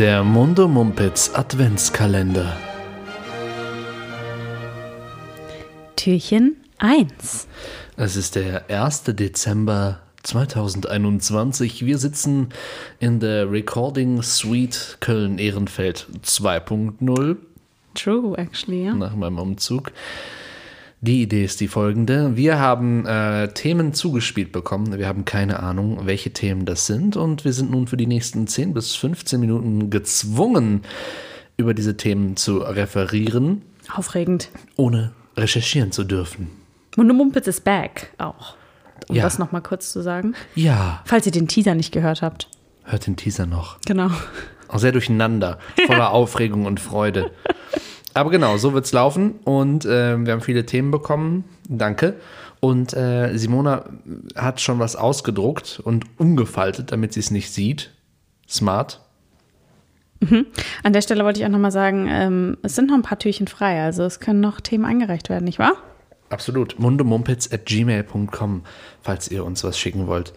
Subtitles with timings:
[0.00, 2.56] Der Mundo Mumpitz Adventskalender.
[5.94, 7.46] Türchen 1.
[7.98, 9.02] Es ist der 1.
[9.08, 11.84] Dezember 2021.
[11.84, 12.48] Wir sitzen
[12.98, 17.36] in der Recording Suite Köln-Ehrenfeld 2.0
[17.94, 18.94] True, actually, ja.
[18.94, 19.92] nach meinem Umzug.
[21.02, 22.36] Die Idee ist die folgende.
[22.36, 24.98] Wir haben äh, Themen zugespielt bekommen.
[24.98, 27.16] Wir haben keine Ahnung, welche Themen das sind.
[27.16, 30.82] Und wir sind nun für die nächsten 10 bis 15 Minuten gezwungen,
[31.56, 33.62] über diese Themen zu referieren,
[33.94, 34.50] Aufregend.
[34.76, 36.50] ohne recherchieren zu dürfen.
[36.96, 38.54] Munde Mumpitz ist back auch.
[39.08, 39.22] Um Ja.
[39.22, 40.34] das nochmal kurz zu sagen.
[40.54, 42.48] Ja, Falls ihr den Teaser nicht gehört habt.
[42.84, 43.78] hört den Teaser noch.
[43.86, 44.10] Genau.
[44.68, 47.30] Auch sehr durcheinander, voller Aufregung und Freude.
[48.14, 51.44] Aber genau, so wird's laufen und äh, wir haben viele Themen bekommen.
[51.68, 52.16] Danke.
[52.60, 53.84] Und äh, Simona
[54.36, 57.90] hat schon was ausgedruckt und umgefaltet, damit sie es nicht sieht.
[58.48, 59.00] Smart.
[60.82, 63.48] An der Stelle wollte ich auch nochmal sagen, ähm, es sind noch ein paar Türchen
[63.48, 63.82] frei.
[63.82, 65.72] Also es können noch Themen eingereicht werden, nicht wahr?
[66.28, 66.78] Absolut.
[66.78, 68.62] mundemumpitz.gmail.com,
[69.02, 70.34] falls ihr uns was schicken wollt.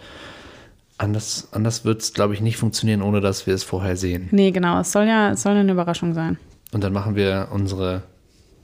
[0.97, 4.29] Anders, anders wird es, glaube ich, nicht funktionieren, ohne dass wir es vorher sehen.
[4.31, 4.79] Nee, genau.
[4.79, 6.37] Es soll ja es soll eine Überraschung sein.
[6.73, 8.03] Und dann machen wir unsere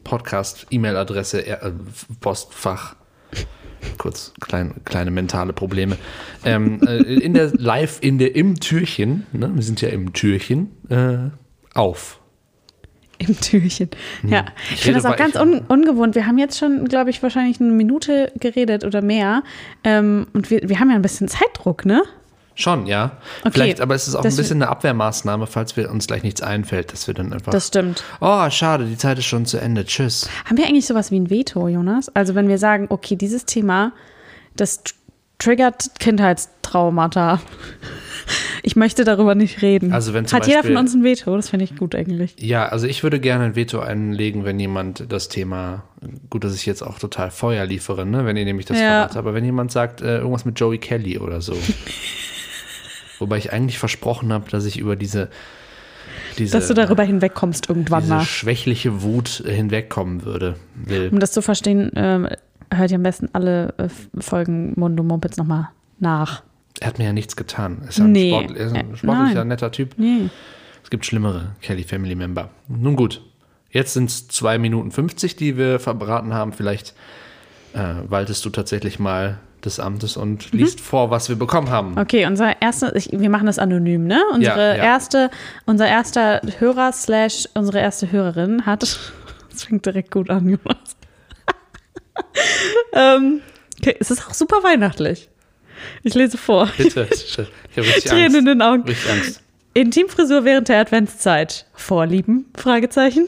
[0.03, 1.71] Podcast-E-Mail-Adresse, äh,
[2.19, 2.95] Postfach.
[3.97, 5.95] Kurz klein, kleine mentale Probleme.
[6.43, 10.71] Ähm, äh, in der Live, in der im Türchen, ne, wir sind ja im Türchen,
[10.89, 11.29] äh,
[11.73, 12.19] auf.
[13.19, 13.89] Im Türchen.
[14.23, 16.15] Ja, ich, Ich finde das auch ganz un ungewohnt.
[16.15, 19.43] Wir haben jetzt schon, glaube ich, wahrscheinlich eine Minute geredet oder mehr.
[19.83, 22.01] Ähm, und wir, wir haben ja ein bisschen Zeitdruck, ne?
[22.59, 23.11] Schon, ja.
[23.41, 26.23] Okay, Vielleicht, aber es ist auch das- ein bisschen eine Abwehrmaßnahme, falls wir uns gleich
[26.23, 27.53] nichts einfällt, dass wir dann einfach.
[27.53, 28.03] Das stimmt.
[28.19, 29.85] oh, schade, die Zeit ist schon zu Ende.
[29.85, 30.29] Tschüss.
[30.43, 32.09] Haben wir eigentlich sowas wie ein Veto, Jonas?
[32.15, 33.93] Also wenn wir sagen, okay, dieses Thema,
[34.57, 34.93] das tr-
[35.37, 37.39] triggert Kindheitstraumata.
[38.61, 39.91] Ich möchte darüber nicht reden.
[39.93, 41.35] Also wenn zum Hat jeder von Beispiel- uns ein Veto?
[41.35, 42.35] Das finde ich gut eigentlich.
[42.39, 45.83] Ja, also ich würde gerne ein Veto einlegen, wenn jemand das Thema,
[46.29, 48.83] gut, dass ich jetzt auch total Feuer liefere, ne, wenn ihr nämlich das Ja.
[49.07, 51.53] verrat, aber wenn jemand sagt, äh, irgendwas mit Joey Kelly oder so.
[53.19, 55.29] Wobei ich eigentlich versprochen habe, dass ich über diese,
[56.37, 58.23] diese, Dass du darüber hinwegkommst irgendwann diese mal.
[58.25, 61.09] schwächliche Wut hinwegkommen würde, will.
[61.11, 62.27] Um das zu verstehen, ähm,
[62.73, 63.89] hört ihr am besten alle äh,
[64.21, 65.69] Folgen Mundo Mumpitz nochmal
[65.99, 66.43] nach.
[66.79, 67.79] Er hat mir ja nichts getan.
[67.83, 68.29] Er ist ja ein, Nee.
[68.31, 69.47] Sport, ist ein Äh, sportlicher, nein.
[69.49, 69.95] netter Typ.
[69.97, 70.29] Nee.
[70.83, 72.49] Es gibt schlimmere Kelly Family Member.
[72.69, 73.21] Nun gut,
[73.69, 76.53] jetzt sind es 2 Minuten 50, die wir verbraten haben.
[76.53, 76.93] Vielleicht
[77.73, 80.59] äh, waltest du tatsächlich mal des Amtes und Mhm.
[80.59, 81.97] liest vor, was wir bekommen haben.
[81.97, 84.21] Okay, unser erster, ich, wir machen das anonym, ne?
[84.33, 84.83] Unsere Ja, ja.
[84.83, 85.29] erste,
[85.65, 90.95] unser erster Hörer slash unsere erste Hörerin hat, das fängt direkt gut an, Jonas.
[92.93, 93.41] ähm,
[93.79, 95.29] okay, es ist auch super weihnachtlich.
[96.03, 96.69] Ich lese vor.
[96.77, 97.07] Bitte.
[97.71, 98.83] Ich habe Tränen in den Augen.
[98.83, 99.41] Richtig Angst.
[99.75, 101.67] Intimfrisur während der Adventszeit.
[101.73, 102.45] Vorlieben?
[102.57, 103.27] Fragezeichen.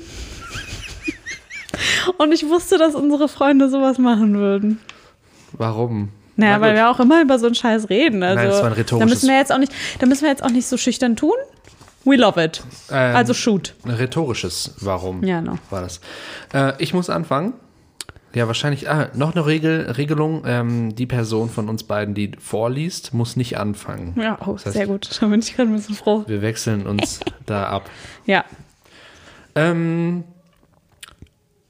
[2.18, 4.80] Und ich wusste, dass unsere Freunde sowas machen würden.
[5.54, 6.10] Warum?
[6.38, 8.24] Naja, Na weil wir auch immer über so einen Scheiß reden.
[8.24, 10.30] Also, Nein, das war ein da rhetorisches- müssen wir jetzt auch nicht, da müssen wir
[10.30, 11.36] jetzt auch nicht so schüchtern tun.
[12.06, 12.64] We love it.
[12.90, 13.76] Ähm, also shoot.
[13.84, 15.58] Ein rhetorisches Warum Ja, no.
[15.70, 16.02] war das.
[16.54, 17.54] Äh, ich muss anfangen.
[18.34, 18.90] Ja, wahrscheinlich.
[18.90, 20.44] Ah, noch eine Regel, Regelung.
[20.48, 24.16] Ähm, die Person von uns beiden, die vorliest, muss nicht anfangen.
[24.20, 25.10] Ja, oh, Das heißt, sehr gut.
[25.22, 26.24] Da bin ich gerade ein bisschen froh.
[26.28, 27.90] Wir wechseln uns da ab.
[28.26, 28.46] Ja.
[29.54, 30.24] Ähm,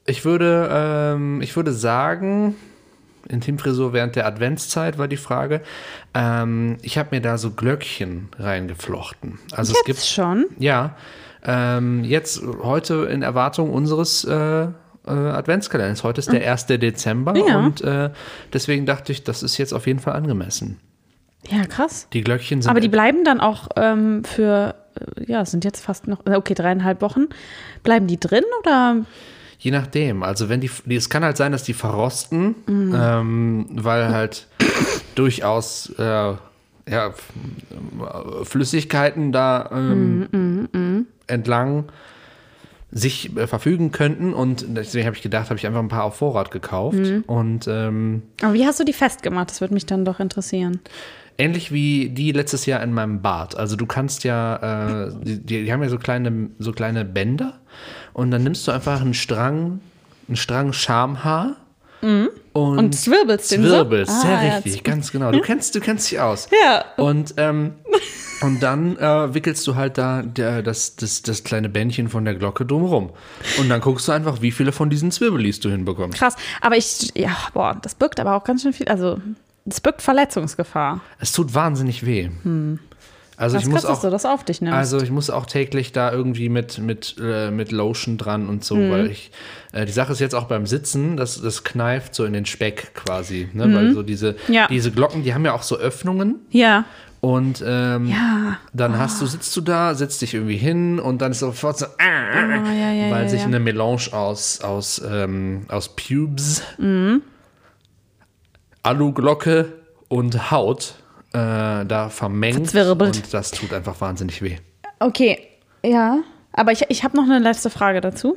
[0.06, 2.54] ich würde, ähm, ich würde sagen,
[3.28, 5.60] Intimfrisur während der Adventszeit war die Frage.
[6.14, 9.38] Ähm, ich habe mir da so Glöckchen reingeflochten.
[9.52, 10.46] Also es Jetzt gibt schon.
[10.58, 10.96] ja
[11.44, 14.70] ähm, jetzt heute in Erwartung unseres äh, äh,
[15.06, 16.04] Adventskalenders.
[16.04, 16.66] Heute ist der 1.
[16.66, 17.58] Dezember Ja.
[17.58, 18.10] und äh,
[18.52, 20.78] deswegen dachte ich, das ist jetzt auf jeden Fall angemessen.
[21.48, 22.06] Ja, krass.
[22.12, 24.76] Die Glöckchen sind Aber die bleiben dann auch ähm, für,
[25.18, 27.26] äh, ja, sind jetzt fast noch, äh, okay, dreieinhalb Wochen.
[27.82, 28.98] Bleiben die drin oder?
[29.62, 30.22] Je nachdem.
[30.24, 32.92] Also wenn die, es kann halt sein, dass die verrosten, Mhm.
[32.94, 34.48] ähm, weil halt
[35.14, 36.32] durchaus äh,
[36.90, 37.14] ja,
[38.44, 40.26] Flüssigkeiten da ähm,
[40.72, 41.84] Mhm, entlang
[42.90, 46.16] sich äh, verfügen könnten und deswegen habe ich gedacht, habe ich einfach ein paar auf
[46.16, 47.22] Vorrat gekauft Mhm.
[47.26, 49.48] und ähm, Aber wie hast du die festgemacht?
[49.50, 50.80] Das würde mich dann doch interessieren.
[51.38, 53.56] ähnlich wie die letztes Jahr in meinem Bad.
[53.56, 57.60] Also du kannst ja, äh, die, die, die haben ja so kleine, so kleine Bänder
[58.14, 59.80] und dann nimmst du einfach einen Strang,
[60.28, 61.56] einen Strang Schamhaar
[62.02, 63.68] und, Und zwirbelst den so?
[63.68, 65.30] zwirbelst, Ah, sehr ja, richtig, z- ganz genau.
[65.30, 66.48] Du kennst, du kennst dich aus.
[66.64, 66.84] Ja.
[66.96, 67.74] Und, ähm,
[68.42, 72.34] und dann äh, wickelst du halt da der, das, das, das kleine Bändchen von der
[72.34, 73.10] Glocke drumherum.
[73.60, 76.18] Und dann guckst du einfach, wie viele von diesen Zwirbelis du hinbekommst.
[76.18, 76.34] Krass.
[76.60, 79.20] Aber ich, ja, boah, das birgt aber auch ganz schön viel, also,
[79.64, 81.00] das birgt Verletzungsgefahr.
[81.20, 82.30] Es tut wahnsinnig weh.
[83.36, 84.76] Also Was ich muss auch, du das auf dich nimmst.
[84.76, 88.76] also ich muss auch täglich da irgendwie mit, mit, äh, mit Lotion dran und so,
[88.76, 88.90] Mhm.
[88.90, 89.30] weil ich,
[89.72, 92.92] äh, die Sache ist jetzt auch beim Sitzen, das, das kneift so in den Speck
[92.94, 93.66] quasi, ne?
[93.66, 93.74] Mhm.
[93.74, 94.68] weil so diese, Ja.
[94.68, 96.84] diese Glocken, die haben ja auch so Öffnungen ja.
[97.20, 98.58] und ähm, Ja.
[98.74, 101.86] dann hast du, sitzt du da, setzt dich irgendwie hin und dann ist sofort so,
[101.86, 107.22] äh, Ah, ja, ja, weil sich eine Melange aus, aus, ähm, aus Pubes, Mhm.
[108.82, 109.72] Aluglocke
[110.08, 110.96] und Haut
[111.32, 114.56] äh, da vermengt und das tut einfach wahnsinnig weh.
[114.98, 115.38] Okay,
[115.84, 116.18] ja.
[116.52, 118.36] Aber ich, ich habe noch eine letzte Frage dazu.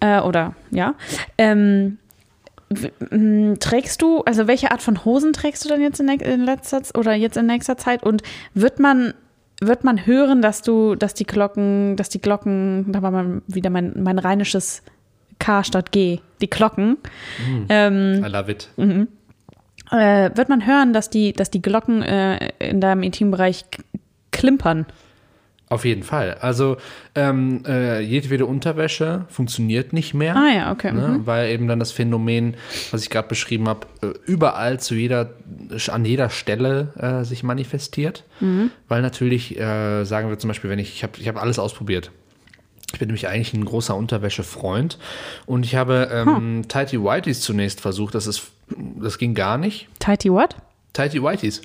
[0.00, 0.94] Äh, oder, ja.
[1.38, 1.98] Ähm,
[3.58, 7.14] trägst du, also welche Art von Hosen trägst du dann jetzt in, in letzter oder
[7.14, 8.02] jetzt in nächster Zeit?
[8.02, 8.22] Und
[8.54, 9.14] wird man,
[9.60, 13.70] wird man hören, dass du, dass die Glocken, dass die Glocken, da war mal wieder
[13.70, 14.82] mein, mein rheinisches
[15.38, 16.98] K statt G, die Glocken,
[17.68, 18.68] ähm, I love it.
[19.92, 23.64] Äh, wird man hören, dass die, dass die Glocken äh, in deinem Intimbereich
[24.30, 24.86] klimpern?
[25.72, 26.36] Auf jeden Fall.
[26.40, 26.76] Also
[27.14, 30.36] ähm, äh, jedwede Unterwäsche funktioniert nicht mehr.
[30.36, 30.92] Ah ja, okay.
[30.92, 31.26] Ne, mhm.
[31.26, 32.56] Weil eben dann das Phänomen,
[32.90, 35.30] was ich gerade beschrieben habe, äh, überall zu jeder,
[35.90, 38.24] an jeder Stelle äh, sich manifestiert.
[38.40, 38.70] Mhm.
[38.88, 42.10] Weil natürlich, äh, sagen wir zum Beispiel, wenn ich, ich habe ich hab alles ausprobiert.
[42.92, 44.98] Ich bin nämlich eigentlich ein großer Unterwäschefreund
[45.46, 48.14] und ich habe ähm, Tighty Whities zunächst versucht.
[48.14, 48.52] Das ist,
[49.00, 49.88] das ging gar nicht.
[49.98, 50.56] Tighty what?
[50.92, 51.62] Tighty Whities.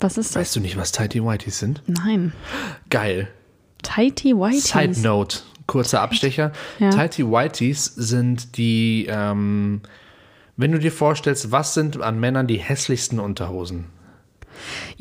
[0.00, 0.40] Was ist das?
[0.42, 1.82] Weißt du nicht, was Tighty Whities sind?
[1.86, 2.32] Nein.
[2.88, 3.28] Geil.
[3.82, 4.68] Tighty Whities.
[4.68, 6.52] Side Note, kurzer Abstecher.
[6.78, 6.90] Ja.
[6.90, 9.82] Tighty Whities sind die, ähm,
[10.56, 13.86] wenn du dir vorstellst, was sind an Männern die hässlichsten Unterhosen?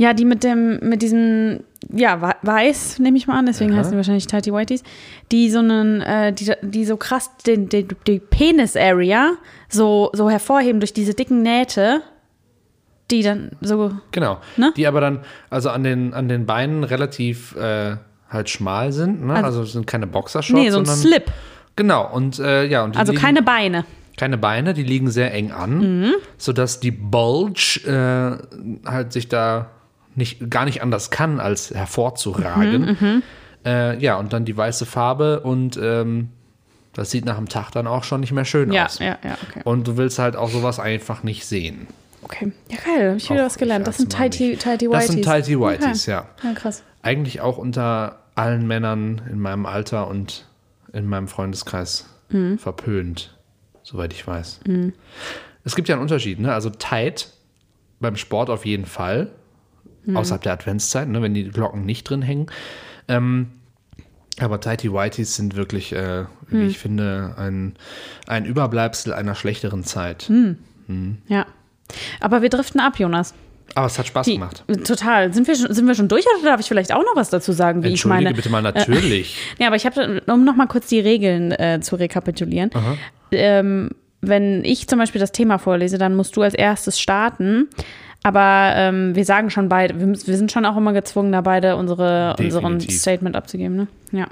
[0.02, 1.60] Ja, die mit dem, mit diesem,
[1.92, 3.80] ja, weiß, nehme ich mal an, deswegen Aha.
[3.80, 4.82] heißen die wahrscheinlich Tighty Whities,
[5.30, 9.34] die so einen, äh, die, die so krass den, den, die Penis-Area
[9.68, 12.02] so, so hervorheben durch diese dicken Nähte,
[13.12, 14.38] die dann so, Genau.
[14.56, 14.72] Ne?
[14.78, 15.20] Die aber dann,
[15.50, 17.98] also an den, an den Beinen relativ äh,
[18.30, 19.26] halt schmal sind.
[19.26, 19.34] Ne?
[19.44, 20.96] Also, es sind keine Boxershorts, nee, so ein sondern.
[20.96, 21.32] Slip,
[21.76, 22.10] Genau.
[22.10, 23.84] Und äh, ja, und also liegen, keine Beine.
[24.18, 26.14] keine Beine, die liegen sehr eng an, Mhm.
[26.38, 29.72] sodass die Bulge äh, halt sich da
[30.20, 32.98] nicht, gar nicht anders kann, als hervorzuragen.
[33.00, 33.24] Mhm,
[33.66, 36.30] Äh, ja, und dann die weiße Farbe und ähm,
[36.94, 39.00] das sieht nach dem Tag dann auch schon nicht mehr schön Ja, aus.
[39.00, 39.62] ja, ja, okay.
[39.66, 41.88] Und du willst halt auch sowas einfach nicht sehen.
[42.22, 43.86] Okay, ja geil, hab ich wieder Auch was gelernt.
[43.88, 44.90] Das sind Tighty, Whities.
[44.92, 46.12] Das sind Tighty Whities, okay.
[46.12, 46.26] ja.
[46.44, 46.84] Ja, krass.
[47.02, 50.46] Eigentlich auch unter allen Männern in meinem Alter und
[50.94, 52.60] in meinem Freundeskreis Mhm.
[52.60, 53.36] verpönt,
[53.84, 54.60] soweit ich weiß.
[55.66, 56.54] Es gibt ja einen Unterschied, ne?
[56.54, 57.30] Also tight
[58.00, 59.32] beim Sport auf jeden Fall,
[60.06, 60.18] Mhm.
[60.18, 61.22] außerhalb der Adventszeit, ne?
[61.22, 62.48] wenn die Glocken nicht drin hängen.
[63.08, 63.48] Ähm,
[64.40, 66.68] aber Tighty Whities sind wirklich, äh, wie Mhm.
[66.70, 67.74] ich finde, ein,
[68.28, 70.30] ein Überbleibsel einer schlechteren Zeit.
[70.30, 71.18] Mhm.
[71.28, 71.46] Ja.
[72.20, 73.34] Aber wir driften ab, Jonas.
[73.76, 74.64] Aber es hat Spaß Die, gemacht.
[74.86, 75.32] Total.
[75.34, 77.52] Sind wir, schon, sind wir schon durch oder darf ich vielleicht auch noch was dazu
[77.52, 78.34] sagen, wie ich meine?
[78.34, 79.38] bitte mal natürlich.
[79.60, 82.72] Ja, aber ich habe, um noch mal kurz die Regeln äh, zu rekapitulieren.
[83.32, 83.90] Ähm,
[84.22, 87.68] wenn ich zum Beispiel das Thema vorlese, dann musst du als erstes starten.
[88.24, 91.76] Aber ähm, wir sagen schon beide, wir, wir sind schon auch immer gezwungen, da beide
[91.76, 92.80] unsere, unseren.
[92.82, 93.76] Statement abzugeben.
[93.76, 93.88] Ne?
[94.12, 94.28] Ja.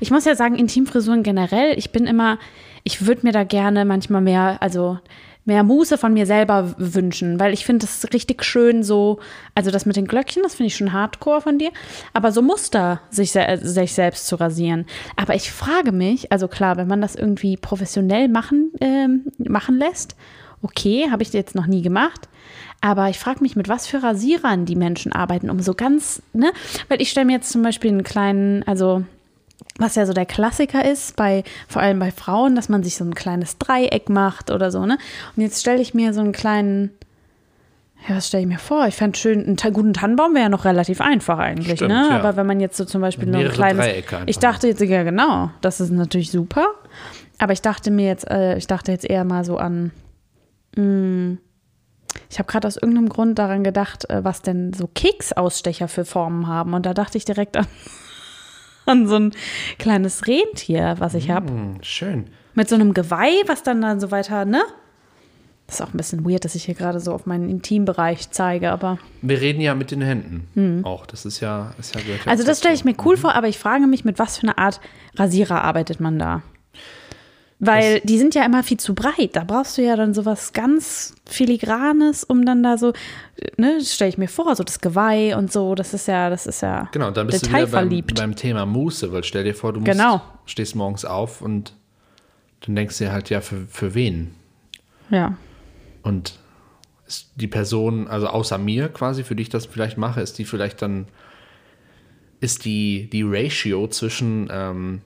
[0.00, 2.38] Ich muss ja sagen, Intimfrisuren generell, ich bin immer,
[2.84, 4.98] ich würde mir da gerne manchmal mehr, also
[5.44, 9.18] mehr Muße von mir selber wünschen, weil ich finde das richtig schön so,
[9.54, 11.70] also das mit den Glöckchen, das finde ich schon hardcore von dir,
[12.12, 14.86] aber so Muster sich, sich selbst zu rasieren.
[15.16, 20.16] Aber ich frage mich, also klar, wenn man das irgendwie professionell machen, ähm, machen lässt,
[20.62, 22.28] okay, habe ich jetzt noch nie gemacht.
[22.80, 26.52] Aber ich frage mich, mit was für Rasierern die Menschen arbeiten, um so ganz, ne?
[26.88, 29.04] Weil ich stelle mir jetzt zum Beispiel einen kleinen, also
[29.78, 33.04] was ja so der Klassiker ist, bei, vor allem bei Frauen, dass man sich so
[33.04, 34.98] ein kleines Dreieck macht oder so, ne?
[35.36, 36.90] Und jetzt stelle ich mir so einen kleinen,
[38.08, 38.86] ja, was stelle ich mir vor?
[38.88, 42.08] Ich fände schön, einen ta- guten Tannenbaum wäre ja noch relativ einfach eigentlich, Stimmt, ne?
[42.10, 42.18] ja.
[42.18, 43.86] Aber wenn man jetzt so zum Beispiel nur ein kleines.
[44.26, 46.66] Ich dachte jetzt, ja genau, das ist natürlich super.
[47.38, 49.92] Aber ich dachte mir jetzt, äh, ich dachte jetzt eher mal so an.
[50.76, 51.38] Mh,
[52.30, 56.46] ich habe gerade aus irgendeinem Grund daran gedacht, äh, was denn so Keksausstecher für Formen
[56.46, 56.74] haben.
[56.74, 57.66] Und da dachte ich direkt an,
[58.86, 59.32] an so ein
[59.78, 61.50] kleines Rentier, was ich habe.
[61.50, 62.26] Hm, schön.
[62.54, 64.62] Mit so einem Geweih, was dann dann so weiter, ne?
[65.66, 68.72] Das ist auch ein bisschen weird, dass ich hier gerade so auf meinen Intimbereich zeige,
[68.72, 68.98] aber.
[69.22, 71.06] Wir reden ja mit den Händen auch.
[71.06, 72.18] Das ist ja, ist ja Hm.
[72.26, 74.58] Also das stelle ich mir cool vor, aber ich frage mich, mit was für einer
[74.58, 74.80] Art
[75.16, 76.42] Rasierer arbeitet man da?
[77.64, 79.36] Weil die sind ja immer viel zu breit.
[79.36, 82.92] Da brauchst du ja dann sowas ganz filigranes, um dann da so,
[83.56, 86.60] ne, stelle ich mir vor, so das Geweih und so, das ist ja, das ist
[86.62, 89.72] ja Genau, und dann bist du wieder beim, beim Thema Muße, weil stell dir vor,
[89.72, 90.20] du musst, Genau.
[90.44, 91.74] stehst morgens auf und
[92.66, 94.34] dann denkst du dir halt, ja, für, für wen?
[95.10, 95.36] ja.
[96.02, 96.40] Und
[97.06, 100.44] ist die Person, also außer mir quasi, für die ich das vielleicht mache, ist die
[100.44, 101.06] vielleicht dann
[102.40, 105.02] ist die, die Ratio zwischen ähm,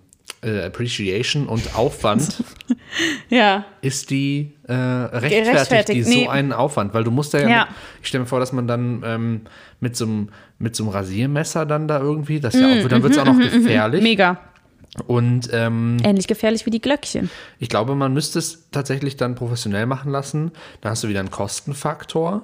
[0.47, 2.43] äh, Appreciation und Aufwand,
[3.29, 3.65] Ja.
[3.83, 6.29] ist die äh, rechtfertigt, Gerechtfertigt, die so nee.
[6.29, 6.95] einen Aufwand?
[6.95, 7.65] Weil du musst ja, Ja.
[7.67, 7.69] Mit,
[8.03, 9.41] ich stelle mir vor, dass man dann ähm,
[9.81, 13.03] mit so einem mit so einem Rasiermesser dann da irgendwie, das ist ja auch, dann
[13.03, 14.03] wird es auch noch gefährlich.
[14.03, 14.39] Mega.
[15.07, 17.29] Und ähm, Ähnlich gefährlich wie die Glöckchen.
[17.59, 20.53] ich glaube, man müsste es tatsächlich dann professionell machen lassen.
[20.81, 22.43] Da hast du wieder einen Kostenfaktor.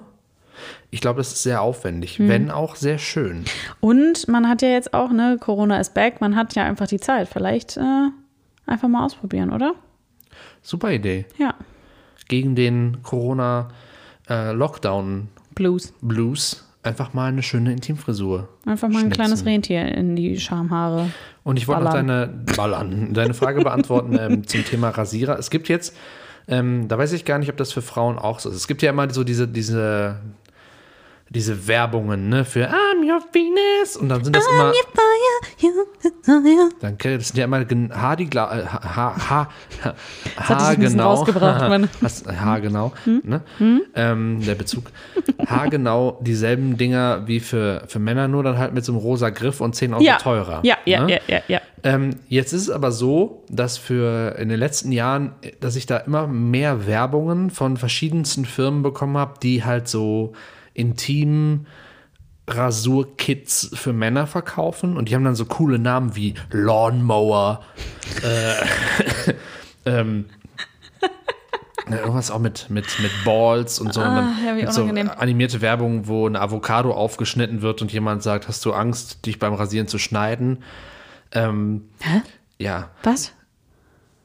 [0.90, 2.28] Ich glaube, das ist sehr aufwendig, Hm.
[2.28, 3.44] wenn auch sehr schön.
[3.80, 7.00] Und man hat ja jetzt auch, ne, Corona ist back, man hat ja einfach die
[7.00, 7.28] Zeit.
[7.28, 8.08] Vielleicht äh,
[8.66, 9.74] einfach mal ausprobieren, oder?
[10.62, 11.26] Super Idee.
[11.38, 11.54] Ja.
[12.28, 16.64] Gegen den Corona-Lockdown-Blues Blues.
[16.82, 18.48] einfach mal eine schöne Intimfrisur.
[18.66, 19.14] Einfach mal ein schnitzen.
[19.16, 21.10] kleines Rentier in die Schamhaare.
[21.44, 25.38] Und ich wollte noch deine, Ballern, deine Frage beantworten ähm, zum Thema Rasierer.
[25.38, 25.96] Es gibt jetzt,
[26.48, 28.56] ähm, da weiß ich gar nicht, ob das für Frauen auch so ist.
[28.56, 30.16] Es gibt ja immer so diese, diese,
[31.34, 34.72] diese Werbungen ne, für I'm your Venus und dann sind das immer,
[36.80, 39.48] danke, das sind ja immer äh, ha, ha,
[39.82, 39.94] ha,
[40.36, 41.26] haargenau,
[42.26, 43.40] haargenau, ne?
[43.94, 44.84] Ähm, der Bezug,
[45.46, 49.60] haargenau dieselben Dinger wie für, für Männer, nur dann halt mit so einem rosa Griff
[49.60, 50.18] und 10 Euro Ja.
[50.18, 50.60] teurer.
[50.64, 51.12] Ja, ja, ne?
[51.12, 51.60] ja, ja, ja.
[51.84, 55.96] Ähm, jetzt ist es aber so, dass für in den letzten Jahren, dass ich da
[55.96, 60.32] immer mehr Werbungen von verschiedensten Firmen bekommen habe, die halt so
[60.74, 61.66] intim
[62.48, 67.62] Rasurkits für Männer verkaufen und die haben dann so coole Namen wie Lawnmower,
[68.22, 68.54] äh,
[69.86, 70.26] ähm,
[71.90, 74.00] irgendwas auch mit, mit, mit Balls und so.
[74.00, 75.10] und dann Ah, ja, wie gibt's so unangenehm.
[75.16, 79.54] animierte Werbung, wo eine Avocado aufgeschnitten wird und jemand sagt, hast du Angst, dich beim
[79.54, 80.62] Rasieren zu schneiden?
[81.32, 82.22] Ähm, Hä?
[82.58, 83.32] ja, Was?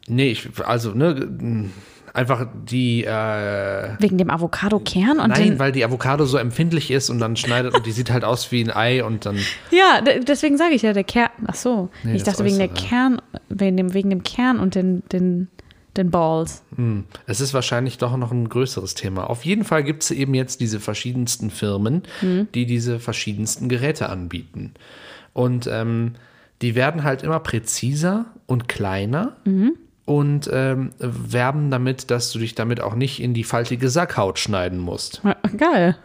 [0.08, 1.70] nee, ich, also, ne,
[2.18, 7.20] einfach die, äh, Wegen dem Avocado-Kern und nein, weil die Avocado so empfindlich ist und
[7.20, 9.38] dann schneidet und die sieht halt aus wie ein Ei und dann,
[9.72, 11.30] Ja, deswegen sage ich ja, der Kern.
[11.46, 11.90] Ach so.
[12.04, 12.70] Nee, ich dachte wegen der.
[12.70, 15.48] Kern, wegen dem, wegen dem Kern und den, den,
[15.96, 16.64] den Balls.
[16.76, 19.30] hm, es ist wahrscheinlich doch noch ein größeres Thema.
[19.30, 24.74] Auf jeden Fall gibt es eben jetzt diese verschiedensten Firmen, die diese verschiedensten Geräte anbieten.
[25.34, 26.14] Und ähm,
[26.64, 29.36] die werden halt immer präziser und kleiner
[30.08, 34.80] und ähm, werben damit, dass du dich damit auch nicht in die faltige Sackhaut schneiden
[34.80, 35.22] musst.
[35.58, 35.98] Geil.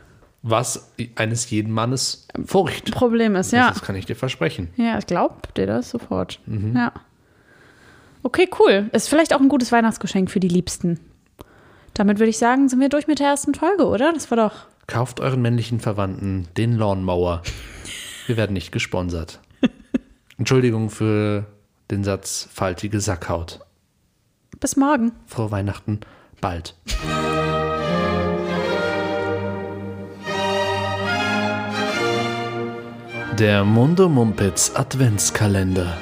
[0.43, 2.91] Was eines jeden Mannes furcht.
[2.91, 3.69] Problem ist, ja.
[3.69, 4.71] Das kann ich dir versprechen.
[4.75, 6.41] Ja, ich glaube dir das sofort.
[6.47, 6.75] Mhm.
[6.75, 6.93] Ja.
[8.25, 8.91] Okay, cool.
[8.91, 10.99] Ist vielleicht auch ein gutes Weihnachtsgeschenk für die Liebsten.
[11.95, 14.13] Damit würde ich sagen, sind wir durch mit der ersten Folge, oder?
[14.13, 14.67] Das war doch.
[14.89, 17.43] Kauft euren männlichen Verwandten den Lawnmower.
[18.27, 19.39] Wir werden nicht gesponsert.
[20.39, 21.47] Entschuldigung für
[21.93, 23.61] den Satz faltige Sackhaut.
[24.63, 25.11] Bis morgen.
[25.27, 25.99] Frohe Weihnachten.
[26.41, 26.77] Bald.
[33.41, 35.99] Der Mundo Mumpitz Adventskalender.